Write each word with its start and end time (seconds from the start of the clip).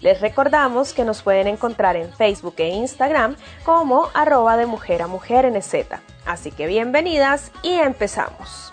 Les 0.00 0.20
recordamos 0.20 0.92
que 0.92 1.04
nos 1.04 1.22
pueden 1.22 1.46
encontrar 1.46 1.96
en 1.96 2.12
Facebook 2.12 2.54
e 2.58 2.68
Instagram 2.68 3.36
como 3.64 4.08
arroba 4.14 4.56
de 4.56 4.66
mujer 4.66 5.02
a 5.02 5.06
mujer 5.06 5.50
NZ. 5.50 5.86
Así 6.24 6.50
que 6.50 6.66
bienvenidas 6.66 7.52
y 7.62 7.74
empezamos. 7.74 8.72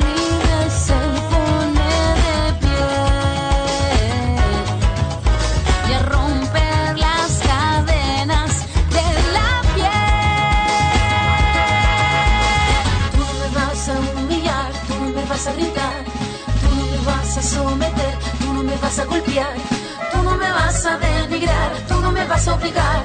Tú 21.87 21.99
no 22.01 22.11
me 22.11 22.25
vas 22.25 22.47
a 22.47 22.53
obligar, 22.53 23.03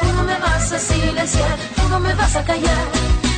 tú 0.00 0.06
no 0.16 0.22
me 0.24 0.38
vas 0.38 0.72
a 0.72 0.78
silenciar, 0.78 1.56
tú 1.76 1.88
no 1.88 2.00
me 2.00 2.14
vas 2.14 2.34
a 2.36 2.44
callar. 2.44 2.86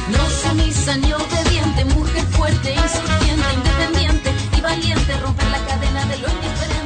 No 0.09 0.25
sumisa 0.29 0.97
ni 0.97 1.13
obediente, 1.13 1.85
mujer 1.97 2.25
fuerte, 2.37 2.73
insurgiente, 2.73 3.47
independiente 3.55 4.33
y 4.57 4.61
valiente, 4.61 5.17
romper 5.19 5.47
la 5.49 5.59
cadena 5.67 6.05
de 6.07 6.19
lo 6.19 6.29
indiferente, 6.29 6.80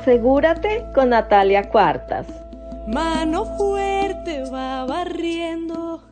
Asegúrate 0.00 0.86
con 0.94 1.10
Natalia 1.10 1.68
Cuartas. 1.68 2.26
Mano 2.86 3.44
fuerte 3.58 4.44
va 4.50 4.86
barriendo, 4.86 6.02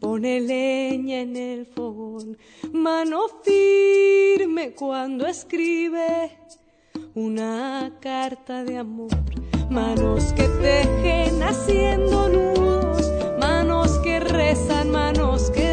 pone 0.00 0.40
leña 0.40 1.20
en 1.20 1.36
el 1.36 1.66
fogón. 1.66 2.38
Mano 2.72 3.26
firme 3.42 4.72
cuando 4.72 5.26
escribe 5.26 6.38
una 7.14 7.92
carta 8.00 8.64
de 8.64 8.78
amor. 8.78 9.10
Manos 9.68 10.32
que 10.32 10.48
tejen 10.62 11.42
haciendo 11.42 12.30
nudos, 12.30 13.12
manos 13.38 13.98
que 13.98 14.20
rezan, 14.20 14.90
manos 14.90 15.50
que 15.50 15.63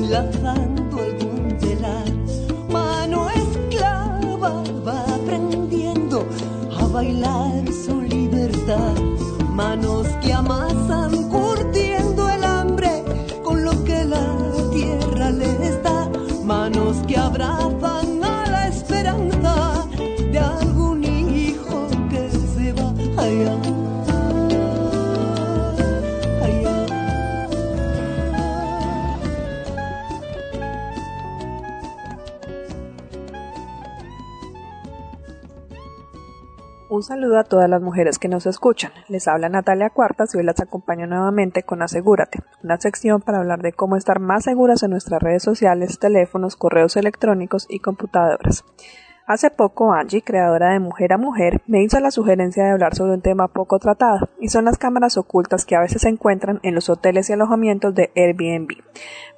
bailando 0.00 0.50
algún 0.50 0.65
Un 36.96 37.02
saludo 37.02 37.38
a 37.38 37.44
todas 37.44 37.68
las 37.68 37.82
mujeres 37.82 38.18
que 38.18 38.26
nos 38.26 38.46
escuchan. 38.46 38.90
Les 39.08 39.28
habla 39.28 39.50
Natalia 39.50 39.90
Cuartas 39.90 40.34
y 40.34 40.38
hoy 40.38 40.44
las 40.44 40.60
acompaño 40.60 41.06
nuevamente 41.06 41.62
con 41.62 41.82
Asegúrate, 41.82 42.38
una 42.64 42.80
sección 42.80 43.20
para 43.20 43.36
hablar 43.36 43.60
de 43.60 43.74
cómo 43.74 43.96
estar 43.96 44.18
más 44.18 44.44
seguras 44.44 44.82
en 44.82 44.92
nuestras 44.92 45.22
redes 45.22 45.42
sociales, 45.42 45.98
teléfonos, 45.98 46.56
correos 46.56 46.96
electrónicos 46.96 47.66
y 47.68 47.80
computadoras. 47.80 48.64
Hace 49.26 49.50
poco 49.50 49.92
Angie, 49.92 50.22
creadora 50.22 50.70
de 50.70 50.80
Mujer 50.80 51.12
a 51.12 51.18
Mujer, 51.18 51.60
me 51.66 51.82
hizo 51.82 52.00
la 52.00 52.10
sugerencia 52.10 52.64
de 52.64 52.70
hablar 52.70 52.94
sobre 52.94 53.12
un 53.12 53.20
tema 53.20 53.48
poco 53.48 53.78
tratado, 53.78 54.30
y 54.40 54.48
son 54.48 54.64
las 54.64 54.78
cámaras 54.78 55.18
ocultas 55.18 55.66
que 55.66 55.76
a 55.76 55.80
veces 55.80 56.00
se 56.00 56.08
encuentran 56.08 56.60
en 56.62 56.74
los 56.74 56.88
hoteles 56.88 57.28
y 57.28 57.34
alojamientos 57.34 57.94
de 57.94 58.10
Airbnb. 58.16 58.70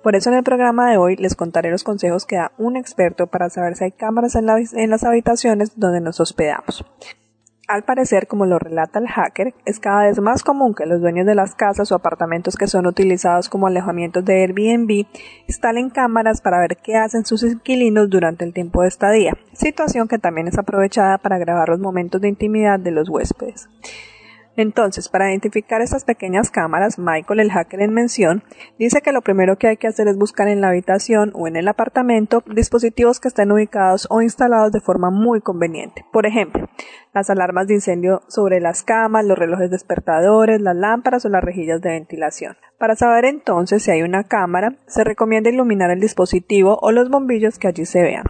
Por 0.05 0.15
eso 0.15 0.31
en 0.31 0.37
el 0.37 0.45
programa 0.45 0.89
de 0.89 0.97
hoy 0.97 1.17
les 1.17 1.35
contaré 1.35 1.73
los 1.73 1.83
consejos 1.83 2.25
que 2.25 2.37
da 2.37 2.53
un 2.57 2.77
experto 2.77 3.27
para 3.27 3.51
saber 3.51 3.75
si 3.75 3.83
hay 3.83 3.91
cámaras 3.91 4.37
en, 4.37 4.47
en 4.49 4.91
las 4.91 5.03
habitaciones 5.03 5.73
donde 5.75 6.01
nos 6.01 6.21
hospedamos. 6.21 6.85
Al 7.69 7.83
parecer, 7.83 8.27
como 8.29 8.47
lo 8.47 8.59
relata 8.59 8.99
el 8.99 9.09
hacker, 9.09 9.53
es 9.67 9.79
cada 9.79 10.07
vez 10.07 10.19
más 10.23 10.43
común 10.43 10.75
que 10.75 10.87
los 10.87 11.03
dueños 11.03 11.27
de 11.27 11.35
las 11.35 11.55
casas 11.55 11.93
o 11.93 11.97
apartamentos 11.97 12.57
que 12.57 12.67
son 12.67 12.87
utilizados 12.87 13.51
como 13.51 13.67
alojamientos 13.67 14.25
de 14.25 14.41
Airbnb 14.41 15.05
instalen 15.47 15.91
cámaras 15.91 16.41
para 16.41 16.61
ver 16.61 16.79
qué 16.79 16.97
hacen 16.97 17.27
sus 17.27 17.43
inquilinos 17.43 18.09
durante 18.09 18.47
el 18.47 18.55
tiempo 18.55 18.81
de 18.81 18.89
estadía, 18.89 19.37
situación 19.53 20.09
que 20.09 20.19
también 20.19 20.49
es 20.49 20.57
aprovechada 20.57 21.19
para 21.19 21.37
grabar 21.37 21.69
los 21.69 21.79
momentos 21.79 22.23
de 22.23 22.29
intimidad 22.29 22.81
de 22.81 22.91
los 22.91 23.11
huéspedes. 23.11 23.69
Entonces, 24.59 25.09
para 25.09 25.31
identificar 25.31 25.83
estas 25.83 26.03
pequeñas 26.03 26.51
cámaras, 26.51 26.99
Michael, 26.99 27.39
el 27.39 27.53
hacker 27.53 27.81
en 27.81 27.95
mención, 27.95 28.43
dice 28.77 29.03
que 29.03 29.13
lo 29.13 29.23
primero 29.23 29.57
que 29.57 29.69
hay 29.69 29.77
que 29.77 29.87
hacer 29.87 30.09
es 30.09 30.19
buscar 30.19 30.49
en 30.49 30.61
la 30.61 30.71
habitación 30.71 31.31
o 31.35 31.47
en 31.47 31.55
el 31.55 31.69
apartamento 31.69 32.43
dispositivos 32.45 33.21
que 33.21 33.29
estén 33.29 33.53
ubicados 33.53 34.09
o 34.11 34.21
instalados 34.21 34.73
de 34.73 34.81
forma 34.81 35.11
muy 35.11 35.41
conveniente. 35.41 36.05
Por 36.13 36.27
ejemplo, 36.27 36.69
las 37.15 37.31
alarmas 37.31 37.69
de 37.69 37.75
incendio 37.75 38.23
sobre 38.27 38.59
las 38.59 38.83
camas, 38.83 39.25
los 39.25 39.39
relojes 39.39 39.71
despertadores, 39.71 40.61
las 40.61 40.75
lámparas 40.75 41.25
o 41.25 41.29
las 41.29 41.45
rejillas 41.45 41.81
de 41.81 41.91
ventilación. 41.91 42.57
Para 42.79 42.97
saber 42.97 43.27
entonces 43.27 43.85
si 43.85 43.93
hay 43.93 44.03
una 44.03 44.25
cámara, 44.25 44.75
se 44.87 45.05
recomienda 45.05 45.51
iluminar 45.51 45.93
el 45.93 46.01
dispositivo 46.01 46.81
o 46.83 46.91
los 46.91 47.11
bombillos 47.11 47.61
que 47.61 47.69
allí 47.69 47.87
se 47.87 48.03
vean. 48.03 48.25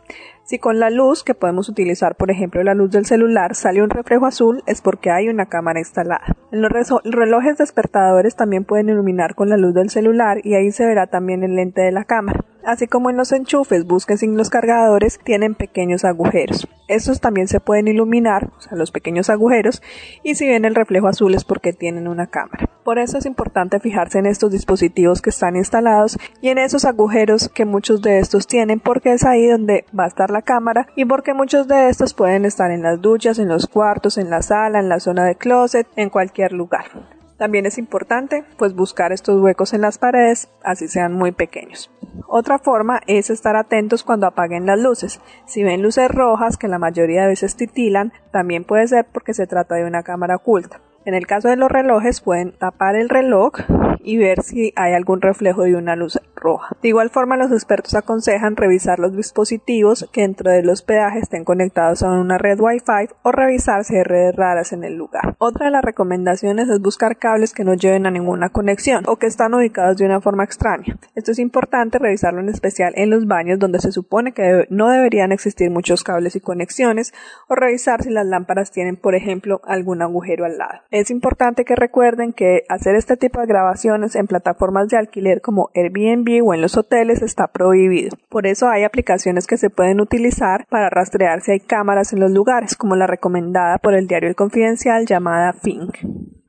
Si 0.48 0.58
con 0.58 0.80
la 0.80 0.88
luz, 0.88 1.24
que 1.24 1.34
podemos 1.34 1.68
utilizar 1.68 2.16
por 2.16 2.30
ejemplo 2.30 2.62
la 2.62 2.72
luz 2.72 2.90
del 2.90 3.04
celular, 3.04 3.54
sale 3.54 3.82
un 3.82 3.90
reflejo 3.90 4.24
azul, 4.24 4.62
es 4.64 4.80
porque 4.80 5.10
hay 5.10 5.28
una 5.28 5.44
cámara 5.44 5.78
instalada. 5.78 6.24
En 6.50 6.62
los 6.62 6.72
relojes 7.04 7.58
despertadores 7.58 8.34
también 8.34 8.64
pueden 8.64 8.88
iluminar 8.88 9.34
con 9.34 9.50
la 9.50 9.58
luz 9.58 9.74
del 9.74 9.90
celular 9.90 10.38
y 10.42 10.54
ahí 10.54 10.72
se 10.72 10.86
verá 10.86 11.06
también 11.06 11.42
el 11.42 11.54
lente 11.54 11.82
de 11.82 11.92
la 11.92 12.04
cámara. 12.04 12.46
Así 12.64 12.86
como 12.86 13.10
en 13.10 13.16
los 13.16 13.32
enchufes, 13.32 13.86
busquen 13.86 14.18
sin 14.18 14.36
los 14.36 14.50
cargadores, 14.50 15.18
tienen 15.24 15.54
pequeños 15.54 16.04
agujeros. 16.04 16.68
Estos 16.88 17.20
también 17.20 17.48
se 17.48 17.60
pueden 17.60 17.88
iluminar, 17.88 18.50
o 18.56 18.60
sea, 18.60 18.76
los 18.76 18.90
pequeños 18.90 19.30
agujeros, 19.30 19.82
y 20.22 20.34
si 20.34 20.48
ven 20.48 20.64
el 20.64 20.74
reflejo 20.74 21.08
azul 21.08 21.34
es 21.34 21.44
porque 21.44 21.72
tienen 21.72 22.08
una 22.08 22.26
cámara. 22.26 22.68
Por 22.84 22.98
eso 22.98 23.18
es 23.18 23.26
importante 23.26 23.80
fijarse 23.80 24.18
en 24.18 24.26
estos 24.26 24.50
dispositivos 24.50 25.20
que 25.20 25.30
están 25.30 25.56
instalados 25.56 26.18
y 26.40 26.48
en 26.48 26.58
esos 26.58 26.84
agujeros 26.84 27.50
que 27.50 27.66
muchos 27.66 28.00
de 28.00 28.18
estos 28.18 28.46
tienen 28.46 28.80
porque 28.80 29.12
es 29.12 29.24
ahí 29.24 29.46
donde 29.46 29.84
va 29.98 30.04
a 30.04 30.08
estar 30.08 30.30
la 30.30 30.42
cámara 30.42 30.86
y 30.96 31.04
porque 31.04 31.34
muchos 31.34 31.68
de 31.68 31.90
estos 31.90 32.14
pueden 32.14 32.44
estar 32.44 32.70
en 32.70 32.82
las 32.82 33.00
duchas, 33.00 33.38
en 33.38 33.48
los 33.48 33.66
cuartos, 33.66 34.16
en 34.16 34.30
la 34.30 34.42
sala, 34.42 34.80
en 34.80 34.88
la 34.88 35.00
zona 35.00 35.24
de 35.24 35.36
closet, 35.36 35.86
en 35.96 36.08
cualquier 36.08 36.52
lugar. 36.52 37.17
También 37.38 37.66
es 37.66 37.78
importante 37.78 38.44
pues 38.58 38.74
buscar 38.74 39.12
estos 39.12 39.40
huecos 39.40 39.72
en 39.72 39.80
las 39.80 39.96
paredes, 39.96 40.50
así 40.64 40.88
sean 40.88 41.12
muy 41.12 41.30
pequeños. 41.30 41.90
Otra 42.26 42.58
forma 42.58 43.00
es 43.06 43.30
estar 43.30 43.54
atentos 43.54 44.02
cuando 44.02 44.26
apaguen 44.26 44.66
las 44.66 44.78
luces. 44.78 45.20
Si 45.46 45.62
ven 45.62 45.80
luces 45.80 46.10
rojas 46.10 46.56
que 46.56 46.66
la 46.66 46.80
mayoría 46.80 47.22
de 47.22 47.28
veces 47.28 47.54
titilan, 47.56 48.12
también 48.32 48.64
puede 48.64 48.88
ser 48.88 49.06
porque 49.12 49.34
se 49.34 49.46
trata 49.46 49.76
de 49.76 49.84
una 49.84 50.02
cámara 50.02 50.36
oculta. 50.36 50.80
En 51.04 51.14
el 51.14 51.26
caso 51.26 51.48
de 51.48 51.56
los 51.56 51.70
relojes 51.70 52.20
pueden 52.20 52.52
tapar 52.52 52.96
el 52.96 53.08
reloj 53.08 53.52
y 54.00 54.18
ver 54.18 54.42
si 54.42 54.72
hay 54.74 54.92
algún 54.92 55.20
reflejo 55.20 55.62
de 55.62 55.76
una 55.76 55.96
luz 55.96 56.20
roja. 56.38 56.76
De 56.82 56.88
igual 56.88 57.10
forma, 57.10 57.36
los 57.36 57.52
expertos 57.52 57.94
aconsejan 57.94 58.56
revisar 58.56 58.98
los 58.98 59.16
dispositivos 59.16 60.08
que 60.12 60.22
dentro 60.22 60.50
del 60.50 60.70
hospedaje 60.70 61.18
estén 61.18 61.44
conectados 61.44 62.02
a 62.02 62.10
una 62.10 62.38
red 62.38 62.58
Wi-Fi 62.60 63.14
o 63.22 63.32
revisar 63.32 63.84
si 63.84 63.96
hay 63.96 64.04
redes 64.04 64.34
raras 64.36 64.72
en 64.72 64.84
el 64.84 64.94
lugar. 64.94 65.36
Otra 65.38 65.66
de 65.66 65.72
las 65.72 65.84
recomendaciones 65.84 66.68
es 66.68 66.80
buscar 66.80 67.18
cables 67.18 67.52
que 67.52 67.64
no 67.64 67.74
lleven 67.74 68.06
a 68.06 68.10
ninguna 68.10 68.50
conexión 68.50 69.04
o 69.06 69.16
que 69.16 69.26
están 69.26 69.54
ubicados 69.54 69.96
de 69.96 70.06
una 70.06 70.20
forma 70.20 70.44
extraña. 70.44 70.98
Esto 71.14 71.32
es 71.32 71.38
importante 71.38 71.98
revisarlo 71.98 72.40
en 72.40 72.48
especial 72.48 72.92
en 72.96 73.10
los 73.10 73.26
baños 73.26 73.58
donde 73.58 73.80
se 73.80 73.92
supone 73.92 74.32
que 74.32 74.66
no 74.70 74.88
deberían 74.88 75.32
existir 75.32 75.70
muchos 75.70 76.04
cables 76.04 76.36
y 76.36 76.40
conexiones 76.40 77.12
o 77.48 77.54
revisar 77.54 78.02
si 78.02 78.10
las 78.10 78.26
lámparas 78.26 78.70
tienen, 78.70 78.96
por 78.96 79.14
ejemplo, 79.14 79.60
algún 79.64 80.02
agujero 80.02 80.44
al 80.44 80.58
lado. 80.58 80.80
Es 80.90 81.10
importante 81.10 81.64
que 81.64 81.76
recuerden 81.76 82.32
que 82.32 82.64
hacer 82.68 82.94
este 82.94 83.16
tipo 83.16 83.40
de 83.40 83.46
grabaciones 83.46 84.14
en 84.16 84.26
plataformas 84.26 84.88
de 84.88 84.96
alquiler 84.96 85.40
como 85.40 85.70
Airbnb 85.74 86.27
o 86.42 86.54
en 86.54 86.60
los 86.60 86.76
hoteles 86.76 87.22
está 87.22 87.48
prohibido. 87.48 88.16
Por 88.28 88.46
eso 88.46 88.68
hay 88.68 88.84
aplicaciones 88.84 89.46
que 89.46 89.56
se 89.56 89.70
pueden 89.70 90.00
utilizar 90.00 90.66
para 90.68 90.90
rastrear 90.90 91.40
si 91.40 91.52
hay 91.52 91.60
cámaras 91.60 92.12
en 92.12 92.20
los 92.20 92.30
lugares, 92.30 92.76
como 92.76 92.96
la 92.96 93.06
recomendada 93.06 93.78
por 93.78 93.94
el 93.94 94.06
diario 94.06 94.28
El 94.28 94.36
Confidencial 94.36 95.06
llamada 95.06 95.52
Fink. 95.54 95.96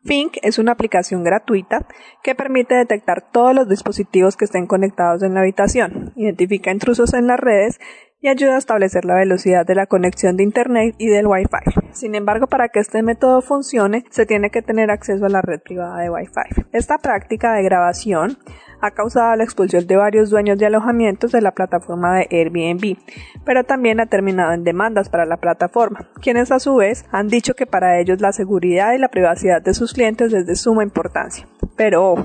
Fink 0.03 0.37
es 0.41 0.59
una 0.59 0.71
aplicación 0.71 1.23
gratuita 1.23 1.85
que 2.23 2.35
permite 2.35 2.75
detectar 2.75 3.31
todos 3.31 3.53
los 3.53 3.67
dispositivos 3.67 4.37
que 4.37 4.45
estén 4.45 4.65
conectados 4.65 5.23
en 5.23 5.33
la 5.33 5.41
habitación, 5.41 6.13
identifica 6.15 6.71
intrusos 6.71 7.13
en 7.13 7.27
las 7.27 7.39
redes 7.39 7.79
y 8.21 8.27
ayuda 8.27 8.55
a 8.55 8.57
establecer 8.57 9.05
la 9.05 9.15
velocidad 9.15 9.65
de 9.65 9.75
la 9.75 9.85
conexión 9.85 10.35
de 10.35 10.43
Internet 10.43 10.95
y 10.97 11.07
del 11.07 11.27
Wi-Fi. 11.27 11.91
Sin 11.91 12.15
embargo, 12.15 12.47
para 12.47 12.69
que 12.69 12.79
este 12.79 13.01
método 13.01 13.41
funcione, 13.41 14.03
se 14.09 14.25
tiene 14.25 14.49
que 14.49 14.61
tener 14.61 14.91
acceso 14.91 15.25
a 15.25 15.29
la 15.29 15.41
red 15.41 15.61
privada 15.61 15.99
de 15.99 16.09
Wi-Fi. 16.09 16.65
Esta 16.71 16.97
práctica 16.97 17.53
de 17.53 17.63
grabación 17.63 18.37
ha 18.81 18.91
causado 18.91 19.35
la 19.35 19.43
expulsión 19.43 19.87
de 19.87 19.95
varios 19.95 20.29
dueños 20.29 20.57
de 20.57 20.65
alojamientos 20.65 21.31
de 21.31 21.41
la 21.41 21.51
plataforma 21.51 22.15
de 22.15 22.27
Airbnb, 22.31 22.97
pero 23.45 23.63
también 23.63 23.99
ha 23.99 24.05
terminado 24.05 24.53
en 24.53 24.63
demandas 24.63 25.09
para 25.09 25.25
la 25.25 25.37
plataforma, 25.37 26.09
quienes 26.21 26.51
a 26.51 26.59
su 26.59 26.75
vez 26.75 27.05
han 27.11 27.27
dicho 27.27 27.55
que 27.55 27.65
para 27.65 27.99
ellos 27.99 28.21
la 28.21 28.31
seguridad 28.31 28.93
y 28.93 28.97
la 28.97 29.09
privacidad 29.09 29.61
de 29.61 29.73
sus 29.73 29.93
clientes 29.93 30.33
es 30.33 30.45
de 30.45 30.55
suma 30.55 30.83
importancia. 30.83 31.47
Pero 31.75 32.15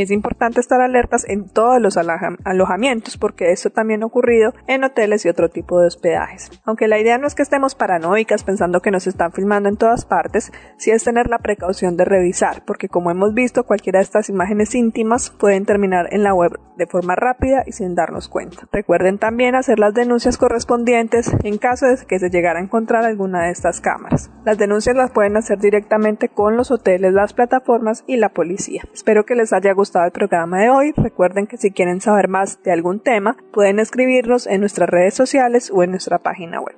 es 0.00 0.10
importante 0.10 0.60
estar 0.60 0.80
alertas 0.80 1.26
en 1.28 1.48
todos 1.48 1.80
los 1.80 1.96
alojamientos 1.96 3.18
porque 3.18 3.52
esto 3.52 3.70
también 3.70 4.02
ha 4.02 4.06
ocurrido 4.06 4.54
en 4.66 4.84
hoteles 4.84 5.24
y 5.24 5.28
otro 5.28 5.50
tipo 5.50 5.80
de 5.80 5.88
hospedajes. 5.88 6.50
Aunque 6.64 6.88
la 6.88 6.98
idea 6.98 7.18
no 7.18 7.26
es 7.26 7.34
que 7.34 7.42
estemos 7.42 7.74
paranoicas 7.74 8.44
pensando 8.44 8.80
que 8.80 8.90
nos 8.90 9.06
están 9.06 9.32
filmando 9.32 9.68
en 9.68 9.76
todas 9.76 10.04
partes, 10.04 10.50
sí 10.78 10.90
es 10.90 11.04
tener 11.04 11.28
la 11.28 11.38
precaución 11.38 11.96
de 11.96 12.04
revisar, 12.04 12.64
porque 12.64 12.88
como 12.88 13.10
hemos 13.10 13.34
visto, 13.34 13.64
cualquiera 13.64 13.98
de 13.98 14.04
estas 14.04 14.28
imágenes 14.28 14.74
íntimas 14.74 15.30
pueden 15.30 15.66
terminar 15.66 16.08
en 16.10 16.22
la 16.22 16.34
web 16.34 16.58
de 16.76 16.86
forma 16.86 17.14
rápida 17.14 17.64
y 17.66 17.72
sin 17.72 17.94
darnos 17.94 18.28
cuenta. 18.28 18.66
Recuerden 18.72 19.18
también 19.18 19.54
hacer 19.54 19.78
las 19.78 19.92
denuncias 19.92 20.38
correspondientes 20.38 21.30
en 21.44 21.58
caso 21.58 21.86
de 21.86 21.98
que 22.06 22.18
se 22.18 22.30
llegara 22.30 22.58
a 22.58 22.62
encontrar 22.62 23.04
alguna 23.04 23.44
de 23.44 23.50
estas 23.50 23.80
cámaras. 23.80 24.30
Las 24.44 24.56
denuncias 24.56 24.96
las 24.96 25.10
pueden 25.10 25.36
hacer 25.36 25.58
directamente 25.58 26.28
con 26.28 26.56
los 26.56 26.70
hoteles, 26.70 27.12
las 27.12 27.34
plataformas 27.34 28.04
y 28.06 28.16
la 28.16 28.30
policía. 28.30 28.82
Espero 28.94 29.24
que 29.24 29.34
les 29.34 29.52
haya 29.52 29.72
gustado 29.72 29.81
el 29.82 30.12
programa 30.12 30.60
de 30.60 30.70
hoy. 30.70 30.92
Recuerden 30.96 31.46
que 31.46 31.56
si 31.56 31.72
quieren 31.72 32.00
saber 32.00 32.28
más 32.28 32.62
de 32.62 32.72
algún 32.72 33.00
tema, 33.00 33.36
pueden 33.52 33.80
escribirnos 33.80 34.46
en 34.46 34.60
nuestras 34.60 34.88
redes 34.88 35.14
sociales 35.14 35.70
o 35.74 35.82
en 35.82 35.90
nuestra 35.90 36.18
página 36.18 36.60
web. 36.60 36.76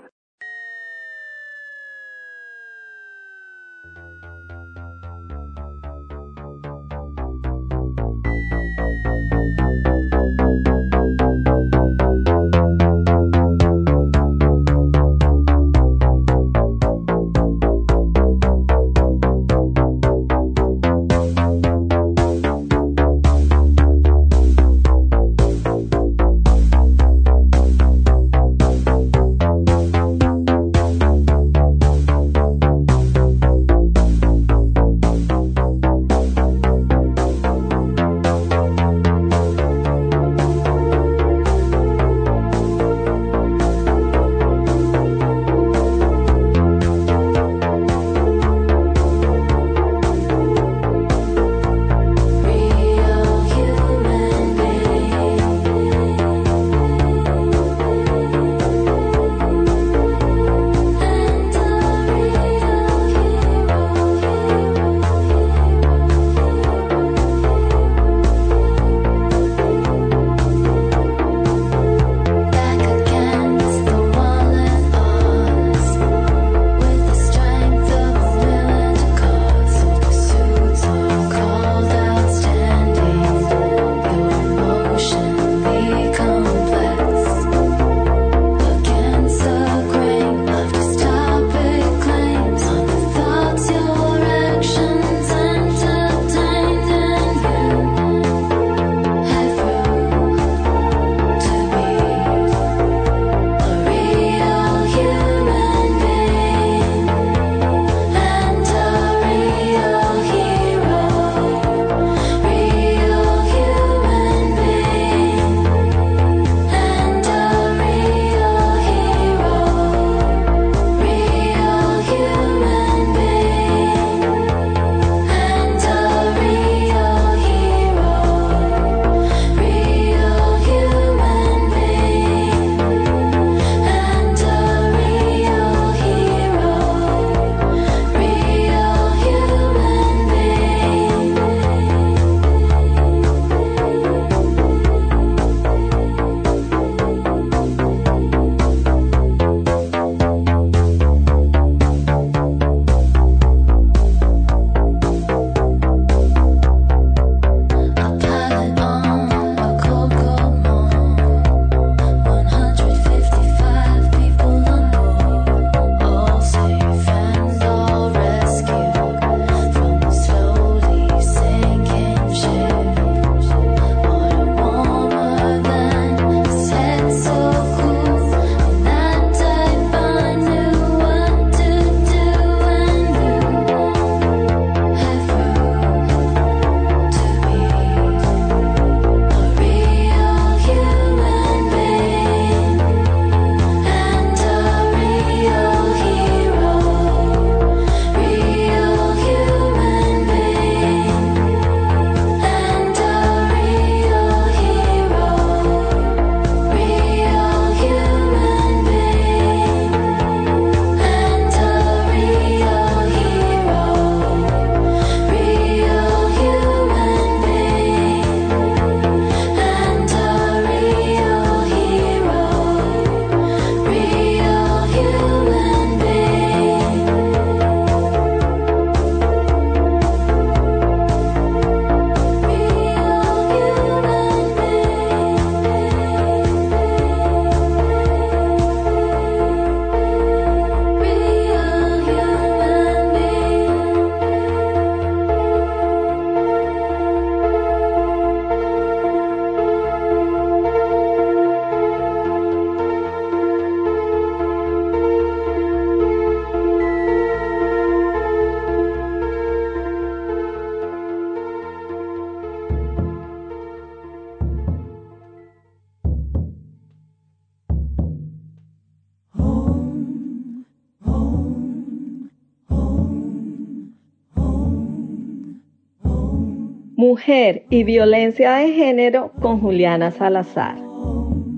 Y 277.26 277.84
violencia 277.84 278.52
de 278.56 278.74
género 278.74 279.32
con 279.40 279.58
Juliana 279.58 280.10
Salazar. 280.10 280.76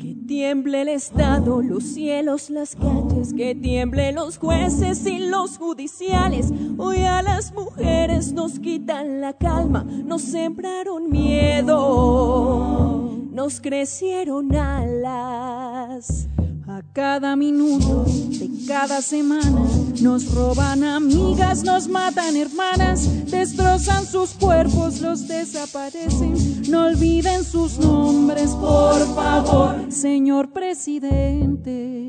Que 0.00 0.14
tiemble 0.28 0.82
el 0.82 0.88
Estado, 0.88 1.60
los 1.60 1.82
cielos, 1.82 2.50
las 2.50 2.76
calles, 2.76 3.34
que 3.34 3.56
tiemble 3.56 4.12
los 4.12 4.38
jueces 4.38 5.04
y 5.06 5.18
los 5.18 5.58
judiciales. 5.58 6.52
Hoy 6.78 6.98
a 6.98 7.20
las 7.20 7.52
mujeres 7.52 8.32
nos 8.32 8.60
quitan 8.60 9.20
la 9.20 9.32
calma, 9.32 9.82
nos 9.82 10.22
sembraron 10.22 11.10
miedo, 11.10 11.74
nos 13.32 13.60
crecieron 13.60 14.54
alas. 14.54 16.28
A 16.68 16.82
cada 16.92 17.34
minuto 17.34 18.04
de 18.06 18.48
cada 18.68 19.02
semana 19.02 19.66
nos 20.00 20.32
roban 20.34 20.84
amigas, 20.84 21.62
nos 21.62 21.88
matan 21.88 22.36
hermanas, 22.36 23.08
destrozan 23.30 24.06
sus 24.06 24.30
cuerpos, 24.30 25.00
los 25.00 25.28
desaparecen. 25.28 26.62
No 26.68 26.86
olviden 26.86 27.44
sus 27.44 27.78
nombres, 27.78 28.50
por 28.50 29.14
favor, 29.14 29.90
señor 29.90 30.52
presidente 30.52 32.06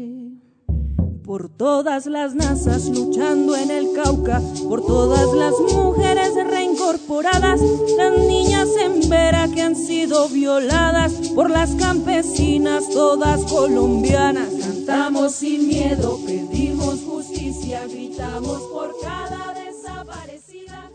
por 1.27 1.49
todas 1.49 2.05
las 2.05 2.35
nazas 2.35 2.87
luchando 2.87 3.57
en 3.57 3.69
el 3.69 3.91
Cauca, 3.91 4.41
por 4.69 4.85
todas 4.85 5.33
las 5.33 5.53
mujeres 5.73 6.33
reincorporadas, 6.35 7.59
las 7.97 8.17
niñas 8.17 8.69
en 8.81 9.09
Vera 9.09 9.49
que 9.53 9.61
han 9.61 9.75
sido 9.75 10.29
violadas, 10.29 11.11
por 11.35 11.49
las 11.49 11.71
campesinas 11.71 12.89
todas 12.89 13.41
colombianas. 13.43 14.47
Cantamos 14.57 15.33
sin 15.33 15.67
miedo, 15.67 16.17
pedimos 16.25 16.76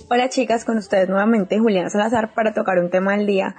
Hola 0.09 0.29
chicas, 0.29 0.65
con 0.65 0.79
ustedes 0.79 1.09
nuevamente 1.09 1.59
Juliana 1.59 1.91
Salazar 1.91 2.35
para 2.35 2.55
tocar 2.55 2.79
un 2.79 2.91
tema 2.91 3.17
del 3.17 3.27
día 3.27 3.57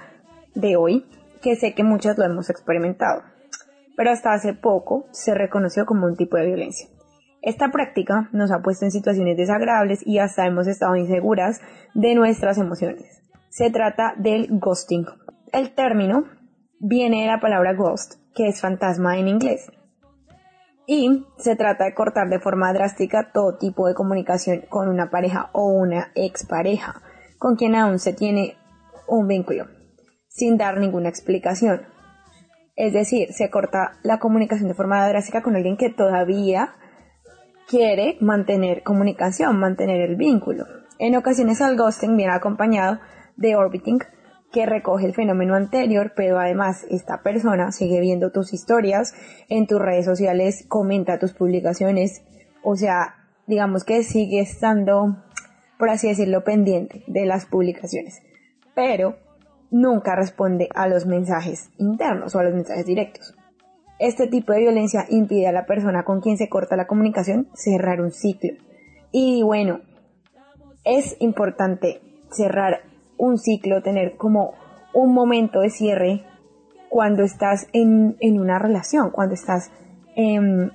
de 0.54 0.76
hoy 0.76 1.06
que 1.42 1.56
sé 1.56 1.74
que 1.74 1.84
muchas 1.84 2.16
lo 2.18 2.24
hemos 2.24 2.50
experimentado 2.50 3.22
pero 3.96 4.10
hasta 4.10 4.32
hace 4.32 4.54
poco 4.54 5.06
se 5.12 5.34
reconoció 5.34 5.86
como 5.86 6.06
un 6.06 6.16
tipo 6.16 6.36
de 6.36 6.46
violencia. 6.46 6.88
Esta 7.42 7.70
práctica 7.70 8.28
nos 8.32 8.50
ha 8.50 8.62
puesto 8.62 8.84
en 8.84 8.90
situaciones 8.90 9.36
desagradables 9.36 10.00
y 10.06 10.18
hasta 10.18 10.46
hemos 10.46 10.66
estado 10.66 10.96
inseguras 10.96 11.60
de 11.92 12.14
nuestras 12.14 12.58
emociones. 12.58 13.22
Se 13.50 13.70
trata 13.70 14.14
del 14.16 14.48
ghosting. 14.50 15.06
El 15.52 15.74
término 15.74 16.24
viene 16.80 17.22
de 17.22 17.26
la 17.28 17.40
palabra 17.40 17.74
ghost, 17.74 18.14
que 18.34 18.48
es 18.48 18.60
fantasma 18.60 19.18
en 19.18 19.28
inglés. 19.28 19.70
Y 20.86 21.26
se 21.38 21.56
trata 21.56 21.84
de 21.84 21.94
cortar 21.94 22.28
de 22.28 22.40
forma 22.40 22.72
drástica 22.72 23.30
todo 23.32 23.56
tipo 23.56 23.86
de 23.86 23.94
comunicación 23.94 24.62
con 24.68 24.88
una 24.88 25.10
pareja 25.10 25.50
o 25.52 25.68
una 25.68 26.12
expareja 26.14 27.02
con 27.38 27.56
quien 27.56 27.74
aún 27.74 27.98
se 27.98 28.12
tiene 28.12 28.56
un 29.06 29.28
vínculo, 29.28 29.66
sin 30.28 30.56
dar 30.56 30.78
ninguna 30.78 31.08
explicación. 31.08 31.82
Es 32.76 32.92
decir, 32.92 33.32
se 33.32 33.50
corta 33.50 33.98
la 34.02 34.18
comunicación 34.18 34.68
de 34.68 34.74
forma 34.74 35.06
drástica 35.06 35.42
con 35.42 35.54
alguien 35.54 35.76
que 35.76 35.90
todavía 35.90 36.74
quiere 37.68 38.16
mantener 38.20 38.82
comunicación, 38.82 39.58
mantener 39.58 40.00
el 40.00 40.16
vínculo. 40.16 40.64
En 40.98 41.16
ocasiones 41.16 41.60
el 41.60 41.76
ghosting 41.76 42.16
viene 42.16 42.32
acompañado 42.32 42.98
de 43.36 43.56
orbiting, 43.56 44.00
que 44.54 44.66
recoge 44.66 45.04
el 45.04 45.14
fenómeno 45.14 45.56
anterior, 45.56 46.12
pero 46.14 46.38
además 46.38 46.86
esta 46.88 47.22
persona 47.22 47.72
sigue 47.72 48.00
viendo 48.00 48.30
tus 48.30 48.54
historias 48.54 49.12
en 49.48 49.66
tus 49.66 49.80
redes 49.80 50.04
sociales, 50.04 50.64
comenta 50.68 51.18
tus 51.18 51.34
publicaciones, 51.34 52.22
o 52.62 52.76
sea, 52.76 53.16
digamos 53.48 53.82
que 53.82 54.04
sigue 54.04 54.38
estando, 54.38 55.16
por 55.76 55.90
así 55.90 56.06
decirlo, 56.06 56.44
pendiente 56.44 57.02
de 57.08 57.26
las 57.26 57.46
publicaciones. 57.46 58.22
Pero 58.76 59.16
nunca 59.72 60.14
responde 60.14 60.68
a 60.72 60.86
los 60.86 61.04
mensajes 61.04 61.70
internos 61.76 62.36
o 62.36 62.38
a 62.38 62.44
los 62.44 62.54
mensajes 62.54 62.86
directos. 62.86 63.34
Este 63.98 64.28
tipo 64.28 64.52
de 64.52 64.60
violencia 64.60 65.04
impide 65.08 65.48
a 65.48 65.52
la 65.52 65.66
persona 65.66 66.04
con 66.04 66.20
quien 66.20 66.38
se 66.38 66.48
corta 66.48 66.76
la 66.76 66.86
comunicación 66.86 67.48
cerrar 67.54 68.00
un 68.00 68.12
ciclo. 68.12 68.52
Y 69.10 69.42
bueno, 69.42 69.80
es 70.84 71.16
importante 71.18 72.00
cerrar 72.30 72.93
un 73.16 73.38
ciclo, 73.38 73.82
tener 73.82 74.16
como 74.16 74.54
un 74.92 75.12
momento 75.12 75.60
de 75.60 75.70
cierre 75.70 76.24
cuando 76.88 77.24
estás 77.24 77.66
en, 77.72 78.16
una 78.20 78.58
relación, 78.58 79.10
cuando 79.10 79.34
estás, 79.34 79.70
en, 80.14 80.72